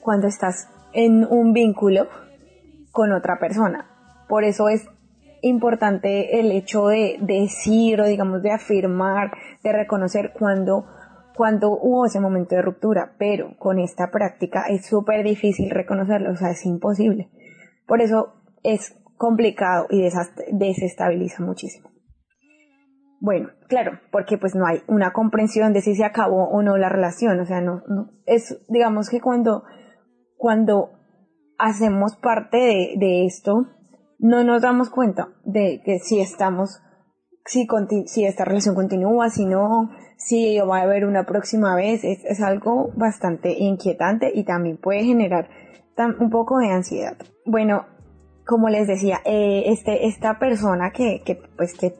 cuando 0.00 0.26
estás 0.26 0.68
en 0.92 1.24
un 1.24 1.52
vínculo 1.52 2.06
con 2.92 3.12
otra 3.12 3.38
persona. 3.38 3.86
Por 4.28 4.44
eso 4.44 4.68
es 4.68 4.86
importante 5.40 6.40
el 6.40 6.52
hecho 6.52 6.88
de, 6.88 7.16
decir 7.20 8.00
o 8.00 8.06
digamos 8.06 8.42
de 8.42 8.52
afirmar, 8.52 9.30
de 9.62 9.72
reconocer 9.72 10.32
cuando, 10.38 10.84
cuando 11.34 11.70
hubo 11.70 12.06
ese 12.06 12.20
momento 12.20 12.54
de 12.54 12.62
ruptura, 12.62 13.12
pero 13.18 13.56
con 13.58 13.78
esta 13.78 14.10
práctica 14.10 14.64
es 14.68 14.86
súper 14.86 15.24
difícil 15.24 15.70
reconocerlo, 15.70 16.32
o 16.32 16.36
sea, 16.36 16.50
es 16.50 16.66
imposible. 16.66 17.30
Por 17.86 18.02
eso 18.02 18.34
es 18.62 18.97
complicado 19.18 19.86
y 19.90 20.08
desestabiliza 20.52 21.42
muchísimo. 21.42 21.90
Bueno, 23.20 23.50
claro, 23.68 23.98
porque 24.12 24.38
pues 24.38 24.54
no 24.54 24.64
hay 24.64 24.82
una 24.86 25.12
comprensión 25.12 25.72
de 25.72 25.80
si 25.80 25.96
se 25.96 26.04
acabó 26.04 26.48
o 26.50 26.62
no 26.62 26.76
la 26.76 26.88
relación, 26.88 27.40
o 27.40 27.44
sea, 27.44 27.60
no, 27.60 27.82
no 27.88 28.12
es, 28.26 28.64
digamos 28.68 29.10
que 29.10 29.20
cuando, 29.20 29.64
cuando 30.36 30.90
hacemos 31.58 32.16
parte 32.16 32.94
de, 32.96 33.26
esto, 33.26 33.66
no 34.20 34.44
nos 34.44 34.62
damos 34.62 34.90
cuenta 34.90 35.28
de 35.44 35.82
que 35.84 35.98
si 35.98 36.20
estamos, 36.20 36.80
si, 37.44 37.66
si 38.06 38.24
esta 38.24 38.44
relación 38.44 38.76
continúa, 38.76 39.30
si 39.30 39.46
no, 39.46 39.90
si 40.16 40.58
va 40.60 40.78
a 40.78 40.82
haber 40.82 41.04
una 41.04 41.24
próxima 41.24 41.74
vez, 41.74 42.04
es, 42.04 42.40
algo 42.40 42.92
bastante 42.96 43.52
inquietante 43.58 44.30
y 44.32 44.44
también 44.44 44.76
puede 44.76 45.02
generar 45.04 45.48
un 46.20 46.30
poco 46.30 46.58
de 46.58 46.70
ansiedad. 46.70 47.16
Bueno, 47.44 47.86
como 48.48 48.70
les 48.70 48.88
decía, 48.88 49.20
eh, 49.26 49.64
este, 49.66 50.06
esta 50.06 50.38
persona 50.38 50.90
que, 50.90 51.20
que, 51.22 51.38
pues, 51.54 51.74
que, 51.74 51.92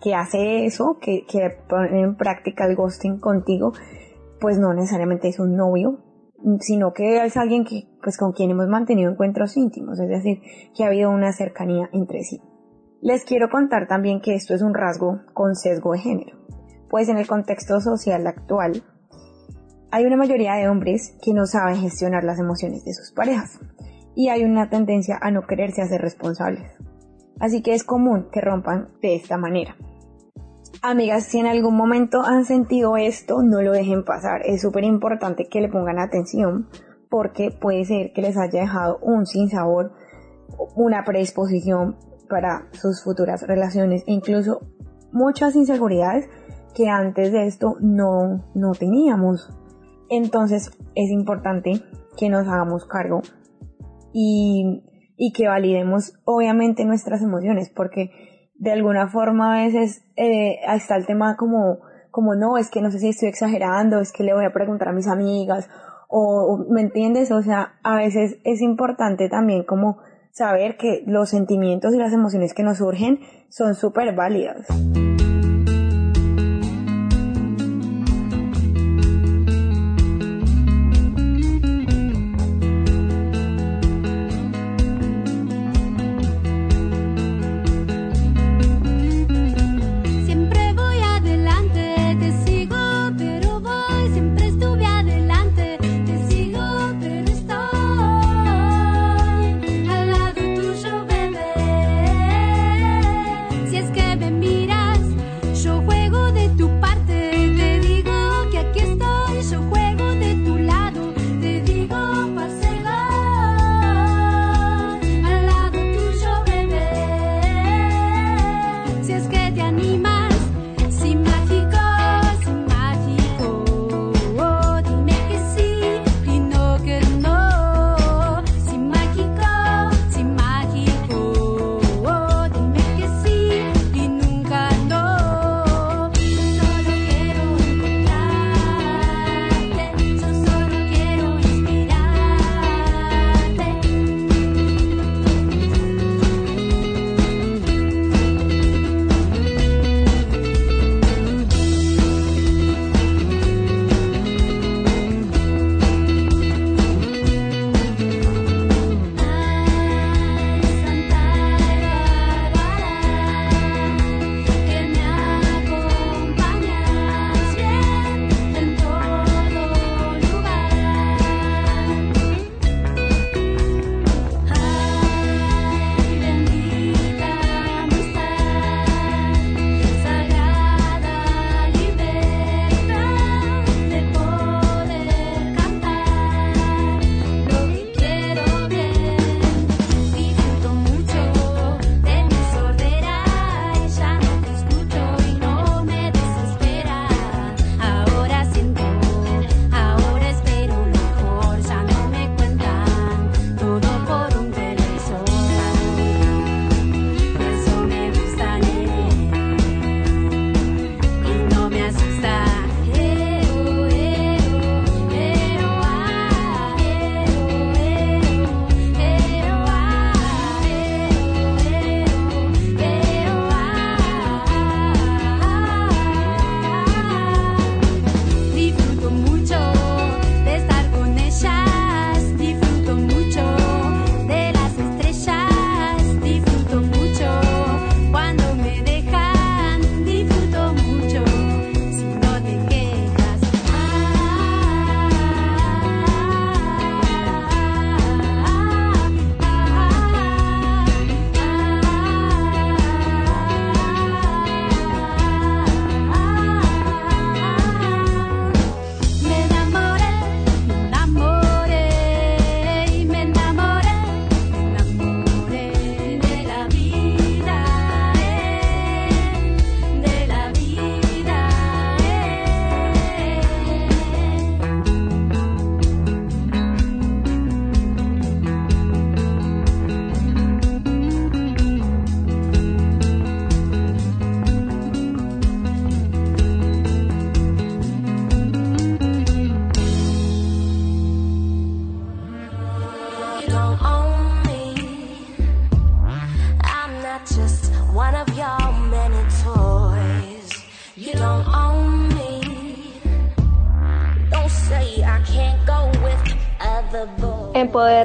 que 0.00 0.14
hace 0.14 0.64
eso, 0.64 0.96
que, 1.00 1.26
que 1.26 1.50
pone 1.68 2.02
en 2.02 2.14
práctica 2.14 2.66
el 2.66 2.76
ghosting 2.76 3.18
contigo, 3.18 3.72
pues 4.40 4.60
no 4.60 4.72
necesariamente 4.72 5.26
es 5.26 5.40
un 5.40 5.56
novio, 5.56 5.98
sino 6.60 6.92
que 6.92 7.24
es 7.24 7.36
alguien 7.36 7.64
que, 7.64 7.88
pues, 8.00 8.16
con 8.16 8.30
quien 8.30 8.52
hemos 8.52 8.68
mantenido 8.68 9.10
encuentros 9.10 9.56
íntimos, 9.56 9.98
es 9.98 10.08
decir, 10.08 10.40
que 10.72 10.84
ha 10.84 10.86
habido 10.86 11.10
una 11.10 11.32
cercanía 11.32 11.90
entre 11.92 12.22
sí. 12.22 12.40
Les 13.00 13.24
quiero 13.24 13.48
contar 13.50 13.88
también 13.88 14.20
que 14.20 14.36
esto 14.36 14.54
es 14.54 14.62
un 14.62 14.74
rasgo 14.74 15.22
con 15.34 15.56
sesgo 15.56 15.94
de 15.94 15.98
género, 15.98 16.38
pues 16.88 17.08
en 17.08 17.18
el 17.18 17.26
contexto 17.26 17.80
social 17.80 18.24
actual 18.28 18.84
hay 19.90 20.04
una 20.04 20.16
mayoría 20.16 20.54
de 20.54 20.68
hombres 20.68 21.16
que 21.20 21.34
no 21.34 21.46
saben 21.46 21.80
gestionar 21.80 22.22
las 22.22 22.38
emociones 22.38 22.84
de 22.84 22.92
sus 22.92 23.10
parejas 23.10 23.58
y 24.18 24.30
hay 24.30 24.44
una 24.44 24.68
tendencia 24.68 25.16
a 25.22 25.30
no 25.30 25.46
quererse 25.46 25.80
hacer 25.80 26.00
responsables. 26.00 26.72
Así 27.38 27.62
que 27.62 27.74
es 27.74 27.84
común 27.84 28.26
que 28.32 28.40
rompan 28.40 28.88
de 29.00 29.14
esta 29.14 29.38
manera. 29.38 29.76
Amigas, 30.82 31.22
si 31.22 31.38
en 31.38 31.46
algún 31.46 31.76
momento 31.76 32.22
han 32.24 32.44
sentido 32.44 32.96
esto, 32.96 33.44
no 33.44 33.62
lo 33.62 33.70
dejen 33.70 34.04
pasar. 34.04 34.40
Es 34.44 34.62
súper 34.62 34.82
importante 34.82 35.46
que 35.48 35.60
le 35.60 35.68
pongan 35.68 36.00
atención 36.00 36.66
porque 37.08 37.52
puede 37.52 37.84
ser 37.84 38.12
que 38.12 38.22
les 38.22 38.36
haya 38.36 38.62
dejado 38.62 38.98
un 39.02 39.24
sinsabor, 39.24 39.92
una 40.74 41.04
predisposición 41.04 41.96
para 42.28 42.66
sus 42.72 43.04
futuras 43.04 43.46
relaciones 43.46 44.02
e 44.08 44.12
incluso 44.14 44.62
muchas 45.12 45.54
inseguridades 45.54 46.28
que 46.74 46.88
antes 46.88 47.30
de 47.30 47.46
esto 47.46 47.76
no, 47.78 48.50
no 48.56 48.72
teníamos. 48.72 49.48
Entonces 50.10 50.72
es 50.96 51.08
importante 51.08 51.84
que 52.16 52.28
nos 52.28 52.48
hagamos 52.48 52.84
cargo 52.84 53.22
y, 54.20 55.32
que 55.32 55.46
validemos 55.46 56.14
obviamente 56.24 56.84
nuestras 56.84 57.22
emociones 57.22 57.70
porque 57.74 58.10
de 58.56 58.72
alguna 58.72 59.08
forma 59.08 59.54
a 59.54 59.64
veces 59.64 60.02
eh, 60.16 60.56
está 60.74 60.96
el 60.96 61.06
tema 61.06 61.36
como, 61.36 61.78
como 62.10 62.34
no, 62.34 62.56
es 62.56 62.70
que 62.70 62.80
no 62.82 62.90
sé 62.90 62.98
si 62.98 63.08
estoy 63.10 63.28
exagerando, 63.28 64.00
es 64.00 64.12
que 64.12 64.24
le 64.24 64.34
voy 64.34 64.44
a 64.44 64.52
preguntar 64.52 64.88
a 64.88 64.92
mis 64.92 65.06
amigas, 65.06 65.68
o, 66.08 66.64
¿me 66.70 66.80
entiendes? 66.80 67.30
O 67.30 67.42
sea, 67.42 67.74
a 67.82 67.96
veces 67.96 68.38
es 68.44 68.60
importante 68.62 69.28
también 69.28 69.62
como 69.64 69.98
saber 70.32 70.76
que 70.76 71.04
los 71.06 71.28
sentimientos 71.28 71.94
y 71.94 71.98
las 71.98 72.12
emociones 72.12 72.54
que 72.54 72.62
nos 72.62 72.78
surgen 72.78 73.20
son 73.50 73.74
súper 73.74 74.14
válidas. 74.14 74.66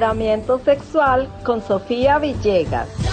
Empoderamiento 0.04 0.58
sexual 0.58 1.30
con 1.44 1.62
Sofía 1.62 2.18
Villegas. 2.18 3.03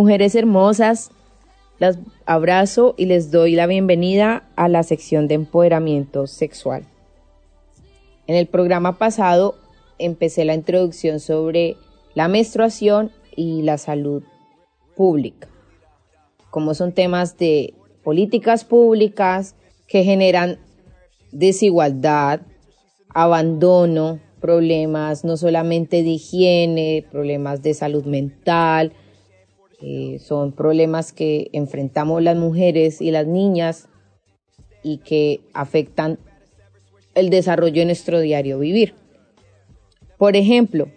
Mujeres 0.00 0.34
hermosas, 0.34 1.10
las 1.78 1.98
abrazo 2.24 2.94
y 2.96 3.04
les 3.04 3.30
doy 3.30 3.54
la 3.54 3.66
bienvenida 3.66 4.48
a 4.56 4.66
la 4.70 4.82
sección 4.82 5.28
de 5.28 5.34
empoderamiento 5.34 6.26
sexual. 6.26 6.84
En 8.26 8.34
el 8.34 8.46
programa 8.46 8.96
pasado 8.96 9.56
empecé 9.98 10.46
la 10.46 10.54
introducción 10.54 11.20
sobre 11.20 11.76
la 12.14 12.28
menstruación 12.28 13.10
y 13.36 13.60
la 13.60 13.76
salud 13.76 14.22
pública 14.96 15.48
como 16.48 16.72
son 16.72 16.92
temas 16.92 17.36
de 17.36 17.74
políticas 18.02 18.64
públicas 18.64 19.54
que 19.86 20.02
generan 20.02 20.60
desigualdad, 21.30 22.40
abandono, 23.10 24.18
problemas 24.40 25.26
no 25.26 25.36
solamente 25.36 26.02
de 26.02 26.08
higiene, 26.08 27.04
problemas 27.12 27.62
de 27.62 27.74
salud 27.74 28.06
mental, 28.06 28.94
eh, 29.82 30.18
son 30.18 30.52
problemas 30.52 31.12
que 31.12 31.50
enfrentamos 31.52 32.22
las 32.22 32.36
mujeres 32.36 33.00
y 33.00 33.10
las 33.10 33.26
niñas 33.26 33.88
y 34.82 34.98
que 34.98 35.40
afectan 35.52 36.18
el 37.14 37.30
desarrollo 37.30 37.80
de 37.80 37.86
nuestro 37.86 38.20
diario 38.20 38.58
vivir. 38.58 38.94
Por 40.18 40.36
ejemplo, 40.36 40.88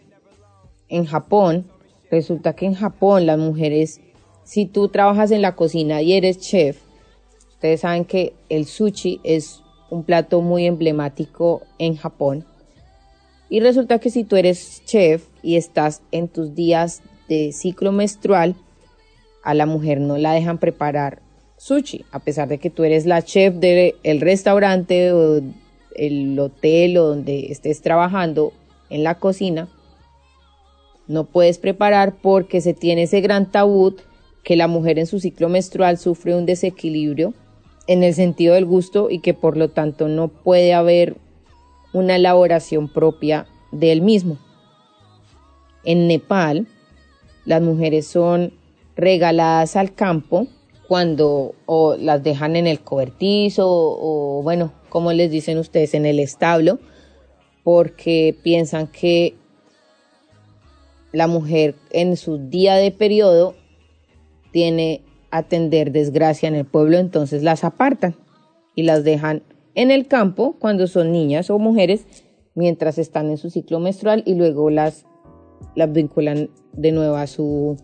en 0.89 1.05
Japón, 1.05 1.65
resulta 2.11 2.53
que 2.53 2.65
en 2.65 2.73
Japón 2.73 3.25
las 3.25 3.39
mujeres 3.39 4.01
si 4.43 4.65
tú 4.65 4.89
trabajas 4.89 5.31
en 5.31 5.41
la 5.41 5.55
cocina 5.55 6.01
y 6.01 6.13
eres 6.13 6.39
chef, 6.39 6.81
ustedes 7.49 7.81
saben 7.81 8.05
que 8.05 8.33
el 8.49 8.65
sushi 8.65 9.21
es 9.23 9.61
un 9.89 10.03
plato 10.03 10.41
muy 10.41 10.65
emblemático 10.65 11.61
en 11.77 11.95
Japón. 11.95 12.45
Y 13.49 13.59
resulta 13.59 13.99
que 13.99 14.09
si 14.09 14.23
tú 14.23 14.35
eres 14.35 14.83
chef 14.85 15.27
y 15.41 15.55
estás 15.55 16.01
en 16.11 16.27
tus 16.27 16.55
días 16.55 17.01
de 17.29 17.51
ciclo 17.51 17.91
menstrual, 17.91 18.55
a 19.43 19.53
la 19.53 19.65
mujer 19.65 19.99
no 19.99 20.17
la 20.17 20.33
dejan 20.33 20.57
preparar 20.57 21.21
sushi, 21.57 22.05
a 22.11 22.19
pesar 22.19 22.47
de 22.47 22.57
que 22.57 22.69
tú 22.69 22.83
eres 22.83 23.05
la 23.05 23.21
chef 23.21 23.55
del 23.55 24.21
restaurante 24.21 25.13
o 25.13 25.41
el 25.95 26.39
hotel 26.39 26.97
o 26.97 27.07
donde 27.07 27.51
estés 27.51 27.81
trabajando 27.81 28.53
en 28.89 29.03
la 29.03 29.15
cocina. 29.19 29.67
No 31.07 31.25
puedes 31.25 31.57
preparar 31.57 32.15
porque 32.21 32.61
se 32.61 32.73
tiene 32.73 33.03
ese 33.03 33.21
gran 33.21 33.51
tabú 33.51 33.95
que 34.43 34.55
la 34.55 34.67
mujer 34.67 34.99
en 34.99 35.05
su 35.05 35.19
ciclo 35.19 35.49
menstrual 35.49 35.97
sufre 35.97 36.35
un 36.35 36.45
desequilibrio 36.45 37.33
en 37.87 38.03
el 38.03 38.13
sentido 38.13 38.55
del 38.55 38.65
gusto 38.65 39.09
y 39.09 39.19
que 39.19 39.33
por 39.33 39.57
lo 39.57 39.69
tanto 39.69 40.07
no 40.07 40.29
puede 40.29 40.73
haber 40.73 41.17
una 41.91 42.15
elaboración 42.15 42.91
propia 42.91 43.45
del 43.71 44.01
mismo. 44.01 44.37
En 45.83 46.07
Nepal, 46.07 46.67
las 47.45 47.61
mujeres 47.61 48.07
son 48.07 48.53
regaladas 48.95 49.75
al 49.75 49.93
campo 49.93 50.47
cuando 50.87 51.55
o 51.65 51.95
las 51.95 52.23
dejan 52.23 52.55
en 52.55 52.67
el 52.67 52.79
cobertizo 52.81 53.67
o, 53.67 54.41
bueno, 54.43 54.73
como 54.89 55.11
les 55.11 55.31
dicen 55.31 55.57
ustedes, 55.57 55.93
en 55.93 56.05
el 56.05 56.19
establo, 56.19 56.79
porque 57.63 58.37
piensan 58.43 58.87
que 58.87 59.35
la 61.11 61.27
mujer 61.27 61.75
en 61.91 62.17
su 62.17 62.37
día 62.37 62.75
de 62.75 62.91
periodo 62.91 63.55
tiene 64.51 65.01
atender 65.31 65.91
desgracia 65.91 66.47
en 66.47 66.55
el 66.55 66.65
pueblo, 66.65 66.97
entonces 66.97 67.41
las 67.41 67.63
apartan 67.63 68.15
y 68.75 68.83
las 68.83 69.03
dejan 69.03 69.41
en 69.73 69.89
el 69.89 70.07
campo 70.07 70.55
cuando 70.59 70.85
son 70.85 71.11
niñas 71.11 71.49
o 71.49 71.57
mujeres 71.57 72.05
mientras 72.53 72.99
están 72.99 73.31
en 73.31 73.37
su 73.37 73.49
ciclo 73.49 73.79
menstrual 73.79 74.21
y 74.25 74.35
luego 74.35 74.69
las, 74.69 75.05
las 75.75 75.91
vinculan 75.91 76.49
de 76.73 76.91
nuevo 76.91 77.15
a 77.15 77.25
su, 77.25 77.77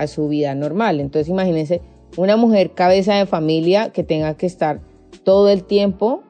a 0.00 0.06
su 0.06 0.28
vida 0.28 0.54
normal. 0.54 1.00
Entonces 1.00 1.28
imagínense 1.28 1.82
una 2.16 2.36
mujer 2.36 2.72
cabeza 2.72 3.14
de 3.14 3.26
familia 3.26 3.90
que 3.90 4.02
tenga 4.02 4.36
que 4.36 4.46
estar 4.46 4.80
todo 5.24 5.48
el 5.48 5.64
tiempo 5.64 6.22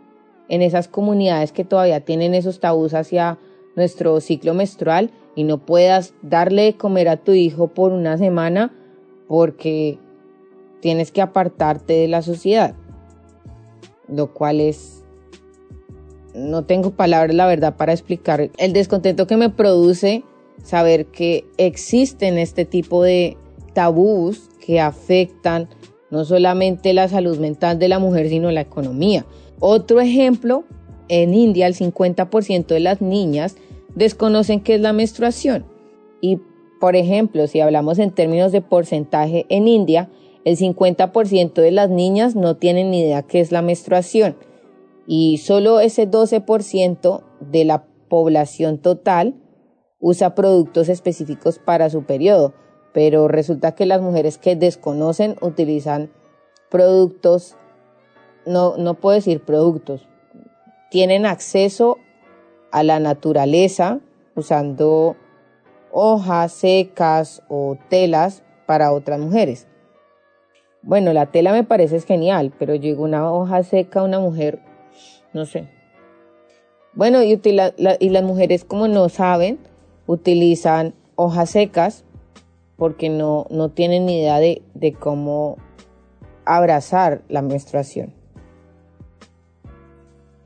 en 0.48 0.62
esas 0.62 0.88
comunidades 0.88 1.52
que 1.52 1.64
todavía 1.64 2.00
tienen 2.00 2.35
esos 2.35 2.61
tabús 2.61 2.94
hacia 2.94 3.38
nuestro 3.76 4.20
ciclo 4.20 4.52
menstrual 4.52 5.11
y 5.37 5.44
no 5.44 5.59
puedas 5.59 6.12
darle 6.22 6.62
de 6.62 6.76
comer 6.76 7.09
a 7.09 7.16
tu 7.16 7.33
hijo 7.33 7.68
por 7.68 7.92
una 7.92 8.18
semana 8.18 8.74
porque 9.28 9.98
tienes 10.80 11.12
que 11.12 11.22
apartarte 11.22 11.92
de 11.92 12.09
la 12.09 12.22
sociedad, 12.22 12.74
lo 14.09 14.33
cual 14.33 14.61
es, 14.61 15.04
no 16.35 16.64
tengo 16.64 16.90
palabras 16.90 17.35
la 17.35 17.46
verdad 17.46 17.76
para 17.76 17.92
explicar 17.92 18.50
el 18.56 18.72
descontento 18.72 19.26
que 19.26 19.37
me 19.37 19.50
produce 19.50 20.24
saber 20.64 21.06
que 21.06 21.44
existen 21.59 22.38
este 22.38 22.64
tipo 22.64 23.02
de 23.02 23.37
tabús 23.72 24.48
que 24.64 24.80
afectan 24.80 25.68
no 26.11 26.24
solamente 26.24 26.92
la 26.92 27.09
salud 27.09 27.38
mental 27.38 27.78
de 27.78 27.88
la 27.88 27.98
mujer, 27.98 28.28
sino 28.28 28.50
la 28.50 28.61
economía. 28.61 29.24
Otro 29.61 30.00
ejemplo, 30.00 30.64
en 31.09 31.35
India 31.35 31.66
el 31.66 31.74
50% 31.74 32.66
de 32.66 32.80
las 32.80 33.00
niñas 33.00 33.56
desconocen 33.94 34.61
qué 34.61 34.74
es 34.74 34.80
la 34.80 34.92
menstruación. 34.92 35.64
Y 36.20 36.38
por 36.80 36.96
ejemplo, 36.96 37.46
si 37.46 37.61
hablamos 37.61 37.98
en 37.98 38.11
términos 38.11 38.52
de 38.52 38.62
porcentaje 38.62 39.46
en 39.48 39.68
India, 39.68 40.09
el 40.44 40.56
50% 40.56 41.52
de 41.52 41.70
las 41.70 41.90
niñas 41.90 42.35
no 42.35 42.56
tienen 42.56 42.90
ni 42.90 43.00
idea 43.02 43.22
qué 43.22 43.40
es 43.40 43.52
la 43.52 43.62
menstruación. 43.62 44.37
Y 45.06 45.38
solo 45.38 45.80
ese 45.80 46.11
12% 46.11 47.22
de 47.40 47.64
la 47.64 47.85
población 48.09 48.78
total 48.78 49.35
usa 50.00 50.35
productos 50.35 50.88
específicos 50.88 51.59
para 51.59 51.90
su 51.90 52.04
periodo, 52.04 52.54
pero 52.92 53.29
resulta 53.29 53.72
que 53.72 53.87
las 53.87 54.00
mujeres 54.00 54.38
que 54.38 54.57
desconocen 54.57 55.37
utilizan 55.40 56.11
productos, 56.70 57.57
no, 58.46 58.76
no 58.76 58.94
puedo 58.94 59.16
decir 59.16 59.40
productos, 59.40 60.09
tienen 60.90 61.26
acceso 61.26 61.98
a 62.72 62.83
la 62.83 62.98
naturaleza 62.98 64.00
usando 64.35 65.16
hojas 65.92 66.53
secas 66.53 67.42
o 67.48 67.76
telas 67.88 68.42
para 68.66 68.92
otras 68.92 69.18
mujeres. 69.18 69.66
Bueno, 70.83 71.12
la 71.12 71.26
tela 71.26 71.53
me 71.53 71.64
parece 71.64 72.00
genial, 72.00 72.53
pero 72.59 72.74
llegó 72.74 73.05
una 73.05 73.31
hoja 73.31 73.62
seca 73.62 74.03
una 74.03 74.18
mujer, 74.18 74.61
no 75.33 75.44
sé. 75.44 75.68
Bueno, 76.94 77.22
y 77.22 77.38
las 78.11 78.24
mujeres 78.24 78.64
como 78.64 78.88
no 78.88 79.09
saben, 79.09 79.59
utilizan 80.07 80.94
hojas 81.14 81.50
secas 81.50 82.05
porque 82.80 83.10
no, 83.10 83.46
no 83.50 83.68
tienen 83.68 84.06
ni 84.06 84.20
idea 84.20 84.40
de, 84.40 84.62
de 84.72 84.94
cómo 84.94 85.58
abrazar 86.46 87.20
la 87.28 87.42
menstruación. 87.42 88.14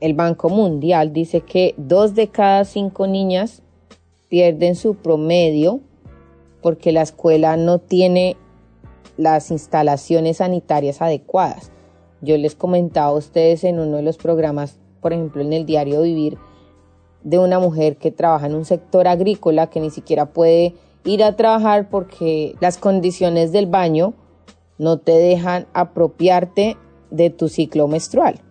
El 0.01 0.15
Banco 0.15 0.49
Mundial 0.49 1.13
dice 1.13 1.39
que 1.39 1.75
dos 1.77 2.13
de 2.13 2.27
cada 2.27 2.65
cinco 2.65 3.07
niñas 3.07 3.61
pierden 4.27 4.75
su 4.75 4.95
promedio 4.95 5.79
porque 6.61 6.91
la 6.91 7.03
escuela 7.03 7.55
no 7.55 7.79
tiene 7.79 8.35
las 9.15 9.49
instalaciones 9.49 10.37
sanitarias 10.37 11.01
adecuadas. 11.01 11.71
Yo 12.19 12.37
les 12.37 12.53
comentaba 12.53 13.07
a 13.07 13.13
ustedes 13.13 13.63
en 13.63 13.79
uno 13.79 13.95
de 13.95 14.03
los 14.03 14.17
programas, 14.17 14.77
por 14.99 15.13
ejemplo 15.13 15.41
en 15.41 15.53
el 15.53 15.65
diario 15.65 16.01
Vivir, 16.01 16.37
de 17.23 17.39
una 17.39 17.59
mujer 17.59 17.95
que 17.95 18.11
trabaja 18.11 18.47
en 18.47 18.55
un 18.55 18.65
sector 18.65 19.07
agrícola 19.07 19.69
que 19.69 19.79
ni 19.79 19.89
siquiera 19.89 20.25
puede 20.25 20.73
ir 21.05 21.23
a 21.23 21.35
trabajar 21.35 21.89
porque 21.89 22.55
las 22.59 22.77
condiciones 22.77 23.51
del 23.51 23.67
baño 23.67 24.13
no 24.77 24.97
te 24.97 25.13
dejan 25.13 25.67
apropiarte 25.73 26.77
de 27.11 27.29
tu 27.29 27.47
ciclo 27.47 27.87
menstrual. 27.87 28.41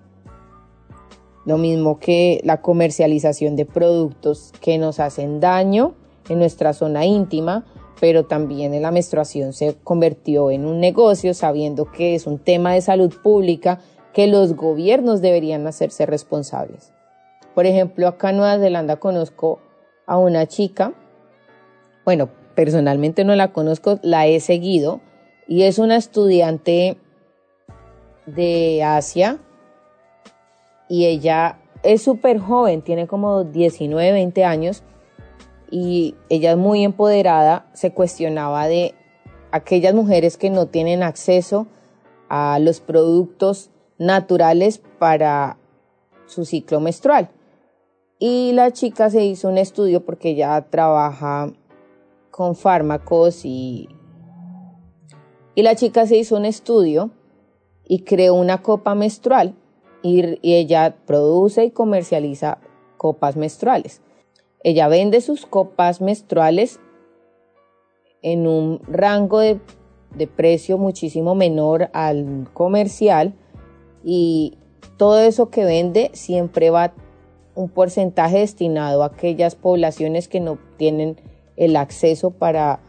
Lo 1.44 1.58
mismo 1.58 1.98
que 1.98 2.40
la 2.44 2.62
comercialización 2.62 3.56
de 3.56 3.66
productos 3.66 4.52
que 4.60 4.78
nos 4.78 4.98
hacen 4.98 5.40
daño 5.40 5.94
en 6.30 6.38
nuestra 6.38 6.72
zona 6.72 7.04
íntima, 7.04 7.66
pero 8.00 8.24
también 8.24 8.72
en 8.72 8.82
la 8.82 8.90
menstruación 8.90 9.52
se 9.52 9.76
convirtió 9.84 10.50
en 10.50 10.64
un 10.64 10.80
negocio 10.80 11.34
sabiendo 11.34 11.90
que 11.90 12.14
es 12.14 12.26
un 12.26 12.38
tema 12.38 12.72
de 12.72 12.80
salud 12.80 13.12
pública 13.22 13.80
que 14.14 14.26
los 14.26 14.54
gobiernos 14.54 15.20
deberían 15.20 15.66
hacerse 15.66 16.06
responsables. 16.06 16.92
Por 17.54 17.66
ejemplo, 17.66 18.08
acá 18.08 18.30
en 18.30 18.38
Nueva 18.38 18.58
Zelanda 18.58 18.96
conozco 18.96 19.58
a 20.06 20.18
una 20.18 20.46
chica, 20.46 20.94
bueno, 22.04 22.30
personalmente 22.54 23.24
no 23.24 23.34
la 23.34 23.52
conozco, 23.52 23.98
la 24.02 24.26
he 24.26 24.40
seguido, 24.40 25.00
y 25.46 25.62
es 25.62 25.78
una 25.78 25.96
estudiante 25.96 26.96
de 28.26 28.82
Asia, 28.82 29.38
y 30.88 31.06
ella 31.06 31.58
es 31.82 32.02
súper 32.02 32.38
joven, 32.38 32.82
tiene 32.82 33.06
como 33.06 33.44
19, 33.44 34.12
20 34.12 34.44
años, 34.44 34.82
y 35.70 36.14
ella 36.28 36.52
es 36.52 36.56
muy 36.56 36.84
empoderada, 36.84 37.66
se 37.74 37.92
cuestionaba 37.92 38.66
de 38.68 38.94
aquellas 39.50 39.94
mujeres 39.94 40.36
que 40.36 40.50
no 40.50 40.66
tienen 40.66 41.02
acceso 41.02 41.66
a 42.28 42.58
los 42.60 42.80
productos 42.80 43.70
naturales 43.98 44.80
para 44.98 45.58
su 46.26 46.44
ciclo 46.44 46.80
menstrual. 46.80 47.28
Y 48.18 48.52
la 48.52 48.72
chica 48.72 49.10
se 49.10 49.24
hizo 49.24 49.48
un 49.48 49.58
estudio 49.58 50.04
porque 50.04 50.30
ella 50.30 50.60
trabaja 50.70 51.52
con 52.34 52.56
fármacos 52.56 53.44
y, 53.44 53.88
y 55.54 55.62
la 55.62 55.76
chica 55.76 56.04
se 56.04 56.16
hizo 56.16 56.36
un 56.36 56.44
estudio 56.44 57.10
y 57.84 58.00
creó 58.00 58.34
una 58.34 58.60
copa 58.60 58.96
menstrual 58.96 59.54
y, 60.02 60.40
y 60.42 60.54
ella 60.54 60.96
produce 61.06 61.64
y 61.64 61.70
comercializa 61.70 62.58
copas 62.96 63.36
menstruales. 63.36 64.00
Ella 64.64 64.88
vende 64.88 65.20
sus 65.20 65.46
copas 65.46 66.00
menstruales 66.00 66.80
en 68.20 68.48
un 68.48 68.80
rango 68.88 69.38
de, 69.38 69.60
de 70.16 70.26
precio 70.26 70.76
muchísimo 70.76 71.36
menor 71.36 71.88
al 71.92 72.48
comercial 72.52 73.34
y 74.02 74.58
todo 74.96 75.20
eso 75.20 75.50
que 75.50 75.64
vende 75.64 76.10
siempre 76.14 76.70
va 76.70 76.94
un 77.54 77.68
porcentaje 77.68 78.38
destinado 78.38 79.04
a 79.04 79.06
aquellas 79.06 79.54
poblaciones 79.54 80.26
que 80.26 80.40
no 80.40 80.58
tienen 80.78 81.20
el 81.56 81.76
acceso 81.76 82.30
para 82.30 82.80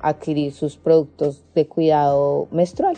adquirir 0.00 0.52
sus 0.52 0.76
productos 0.76 1.44
de 1.54 1.66
cuidado 1.66 2.48
menstrual. 2.50 2.96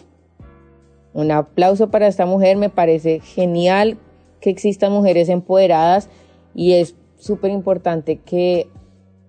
Un 1.14 1.30
aplauso 1.30 1.90
para 1.90 2.06
esta 2.06 2.26
mujer, 2.26 2.56
me 2.56 2.70
parece 2.70 3.20
genial 3.20 3.98
que 4.40 4.50
existan 4.50 4.92
mujeres 4.92 5.28
empoderadas 5.28 6.08
y 6.54 6.74
es 6.74 6.94
súper 7.18 7.50
importante 7.50 8.18
que 8.18 8.68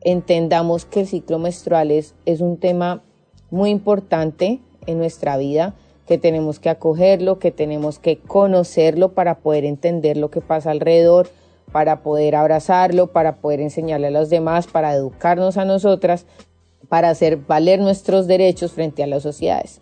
entendamos 0.02 0.86
que 0.86 1.02
el 1.02 1.08
ciclo 1.08 1.40
menstrual 1.40 1.92
es, 1.92 2.16
es 2.26 2.42
un 2.42 2.58
tema 2.58 3.02
muy 3.50 3.70
importante 3.70 4.60
en 4.86 4.98
nuestra 4.98 5.38
vida, 5.38 5.76
que 6.08 6.18
tenemos 6.18 6.60
que 6.60 6.70
acogerlo, 6.70 7.40
que 7.40 7.52
tenemos 7.52 8.00
que 8.00 8.18
conocerlo 8.18 9.14
para 9.14 9.40
poder 9.40 9.66
entender 9.66 10.18
lo 10.18 10.32
que 10.32 10.42
pasa 10.42 10.72
alrededor, 10.72 11.30
para 11.72 12.02
poder 12.02 12.36
abrazarlo, 12.36 13.08
para 13.08 13.38
poder 13.38 13.62
enseñarle 13.62 14.08
a 14.08 14.12
los 14.12 14.30
demás, 14.30 14.68
para 14.68 14.94
educarnos 14.94 15.58
a 15.58 15.66
nosotras, 15.66 16.26
para 16.88 17.10
hacer 17.10 17.38
valer 17.38 17.80
nuestros 17.80 18.28
derechos 18.28 18.74
frente 18.74 19.04
a 19.04 19.08
las 19.08 19.24
sociedades. 19.24 19.80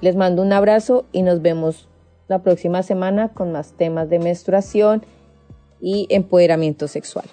Les 0.00 0.16
mando 0.16 0.42
un 0.42 0.52
abrazo 0.52 1.06
y 1.12 1.22
nos 1.22 1.42
vemos 1.42 1.88
la 2.28 2.40
próxima 2.40 2.82
semana 2.82 3.28
con 3.28 3.52
más 3.52 3.72
temas 3.72 4.08
de 4.08 4.18
menstruación 4.18 5.04
y 5.80 6.06
empoderamiento 6.10 6.88
sexual. 6.88 7.26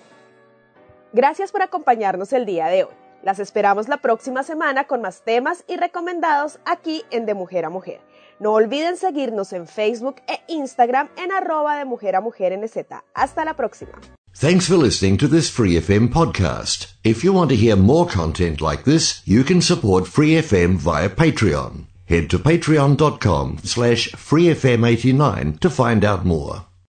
Gracias 1.13 1.51
por 1.51 1.61
acompañarnos 1.61 2.33
el 2.33 2.45
día 2.45 2.67
de 2.67 2.85
hoy. 2.85 2.93
Las 3.23 3.39
esperamos 3.39 3.87
la 3.87 3.97
próxima 3.97 4.43
semana 4.43 4.85
con 4.87 5.01
más 5.01 5.21
temas 5.21 5.63
y 5.67 5.77
recomendados 5.77 6.59
aquí 6.65 7.03
en 7.11 7.25
De 7.25 7.33
Mujer 7.33 7.65
a 7.65 7.69
Mujer. 7.69 8.01
No 8.41 8.53
olviden 8.53 8.97
seguirnos 8.97 9.53
en 9.53 9.67
Facebook 9.67 10.15
e 10.27 10.39
Instagram 10.47 11.09
en 11.15 11.31
arroba 11.31 11.77
de 11.77 11.85
mujer 11.85 12.15
a 12.15 12.21
mujer 12.21 12.57
NZ. 12.57 12.75
Hasta 13.13 13.45
la 13.45 13.53
próxima. 13.53 14.01
Thanks 14.33 14.67
for 14.67 14.77
listening 14.77 15.17
to 15.17 15.27
this 15.27 15.47
Free 15.51 15.75
FM 15.75 16.09
podcast. 16.09 16.93
If 17.03 17.23
you 17.23 17.33
want 17.33 17.51
to 17.51 17.55
hear 17.55 17.75
more 17.75 18.09
content 18.09 18.59
like 18.59 18.83
this, 18.83 19.21
you 19.25 19.43
can 19.43 19.61
support 19.61 20.07
Free 20.07 20.41
FM 20.41 20.77
via 20.77 21.09
Patreon. 21.09 21.85
Head 22.05 22.31
to 22.31 22.39
patreon.com 22.39 23.59
slash 23.63 24.09
freefm89 24.13 25.59
to 25.59 25.69
find 25.69 26.03
out 26.03 26.25
more. 26.25 26.65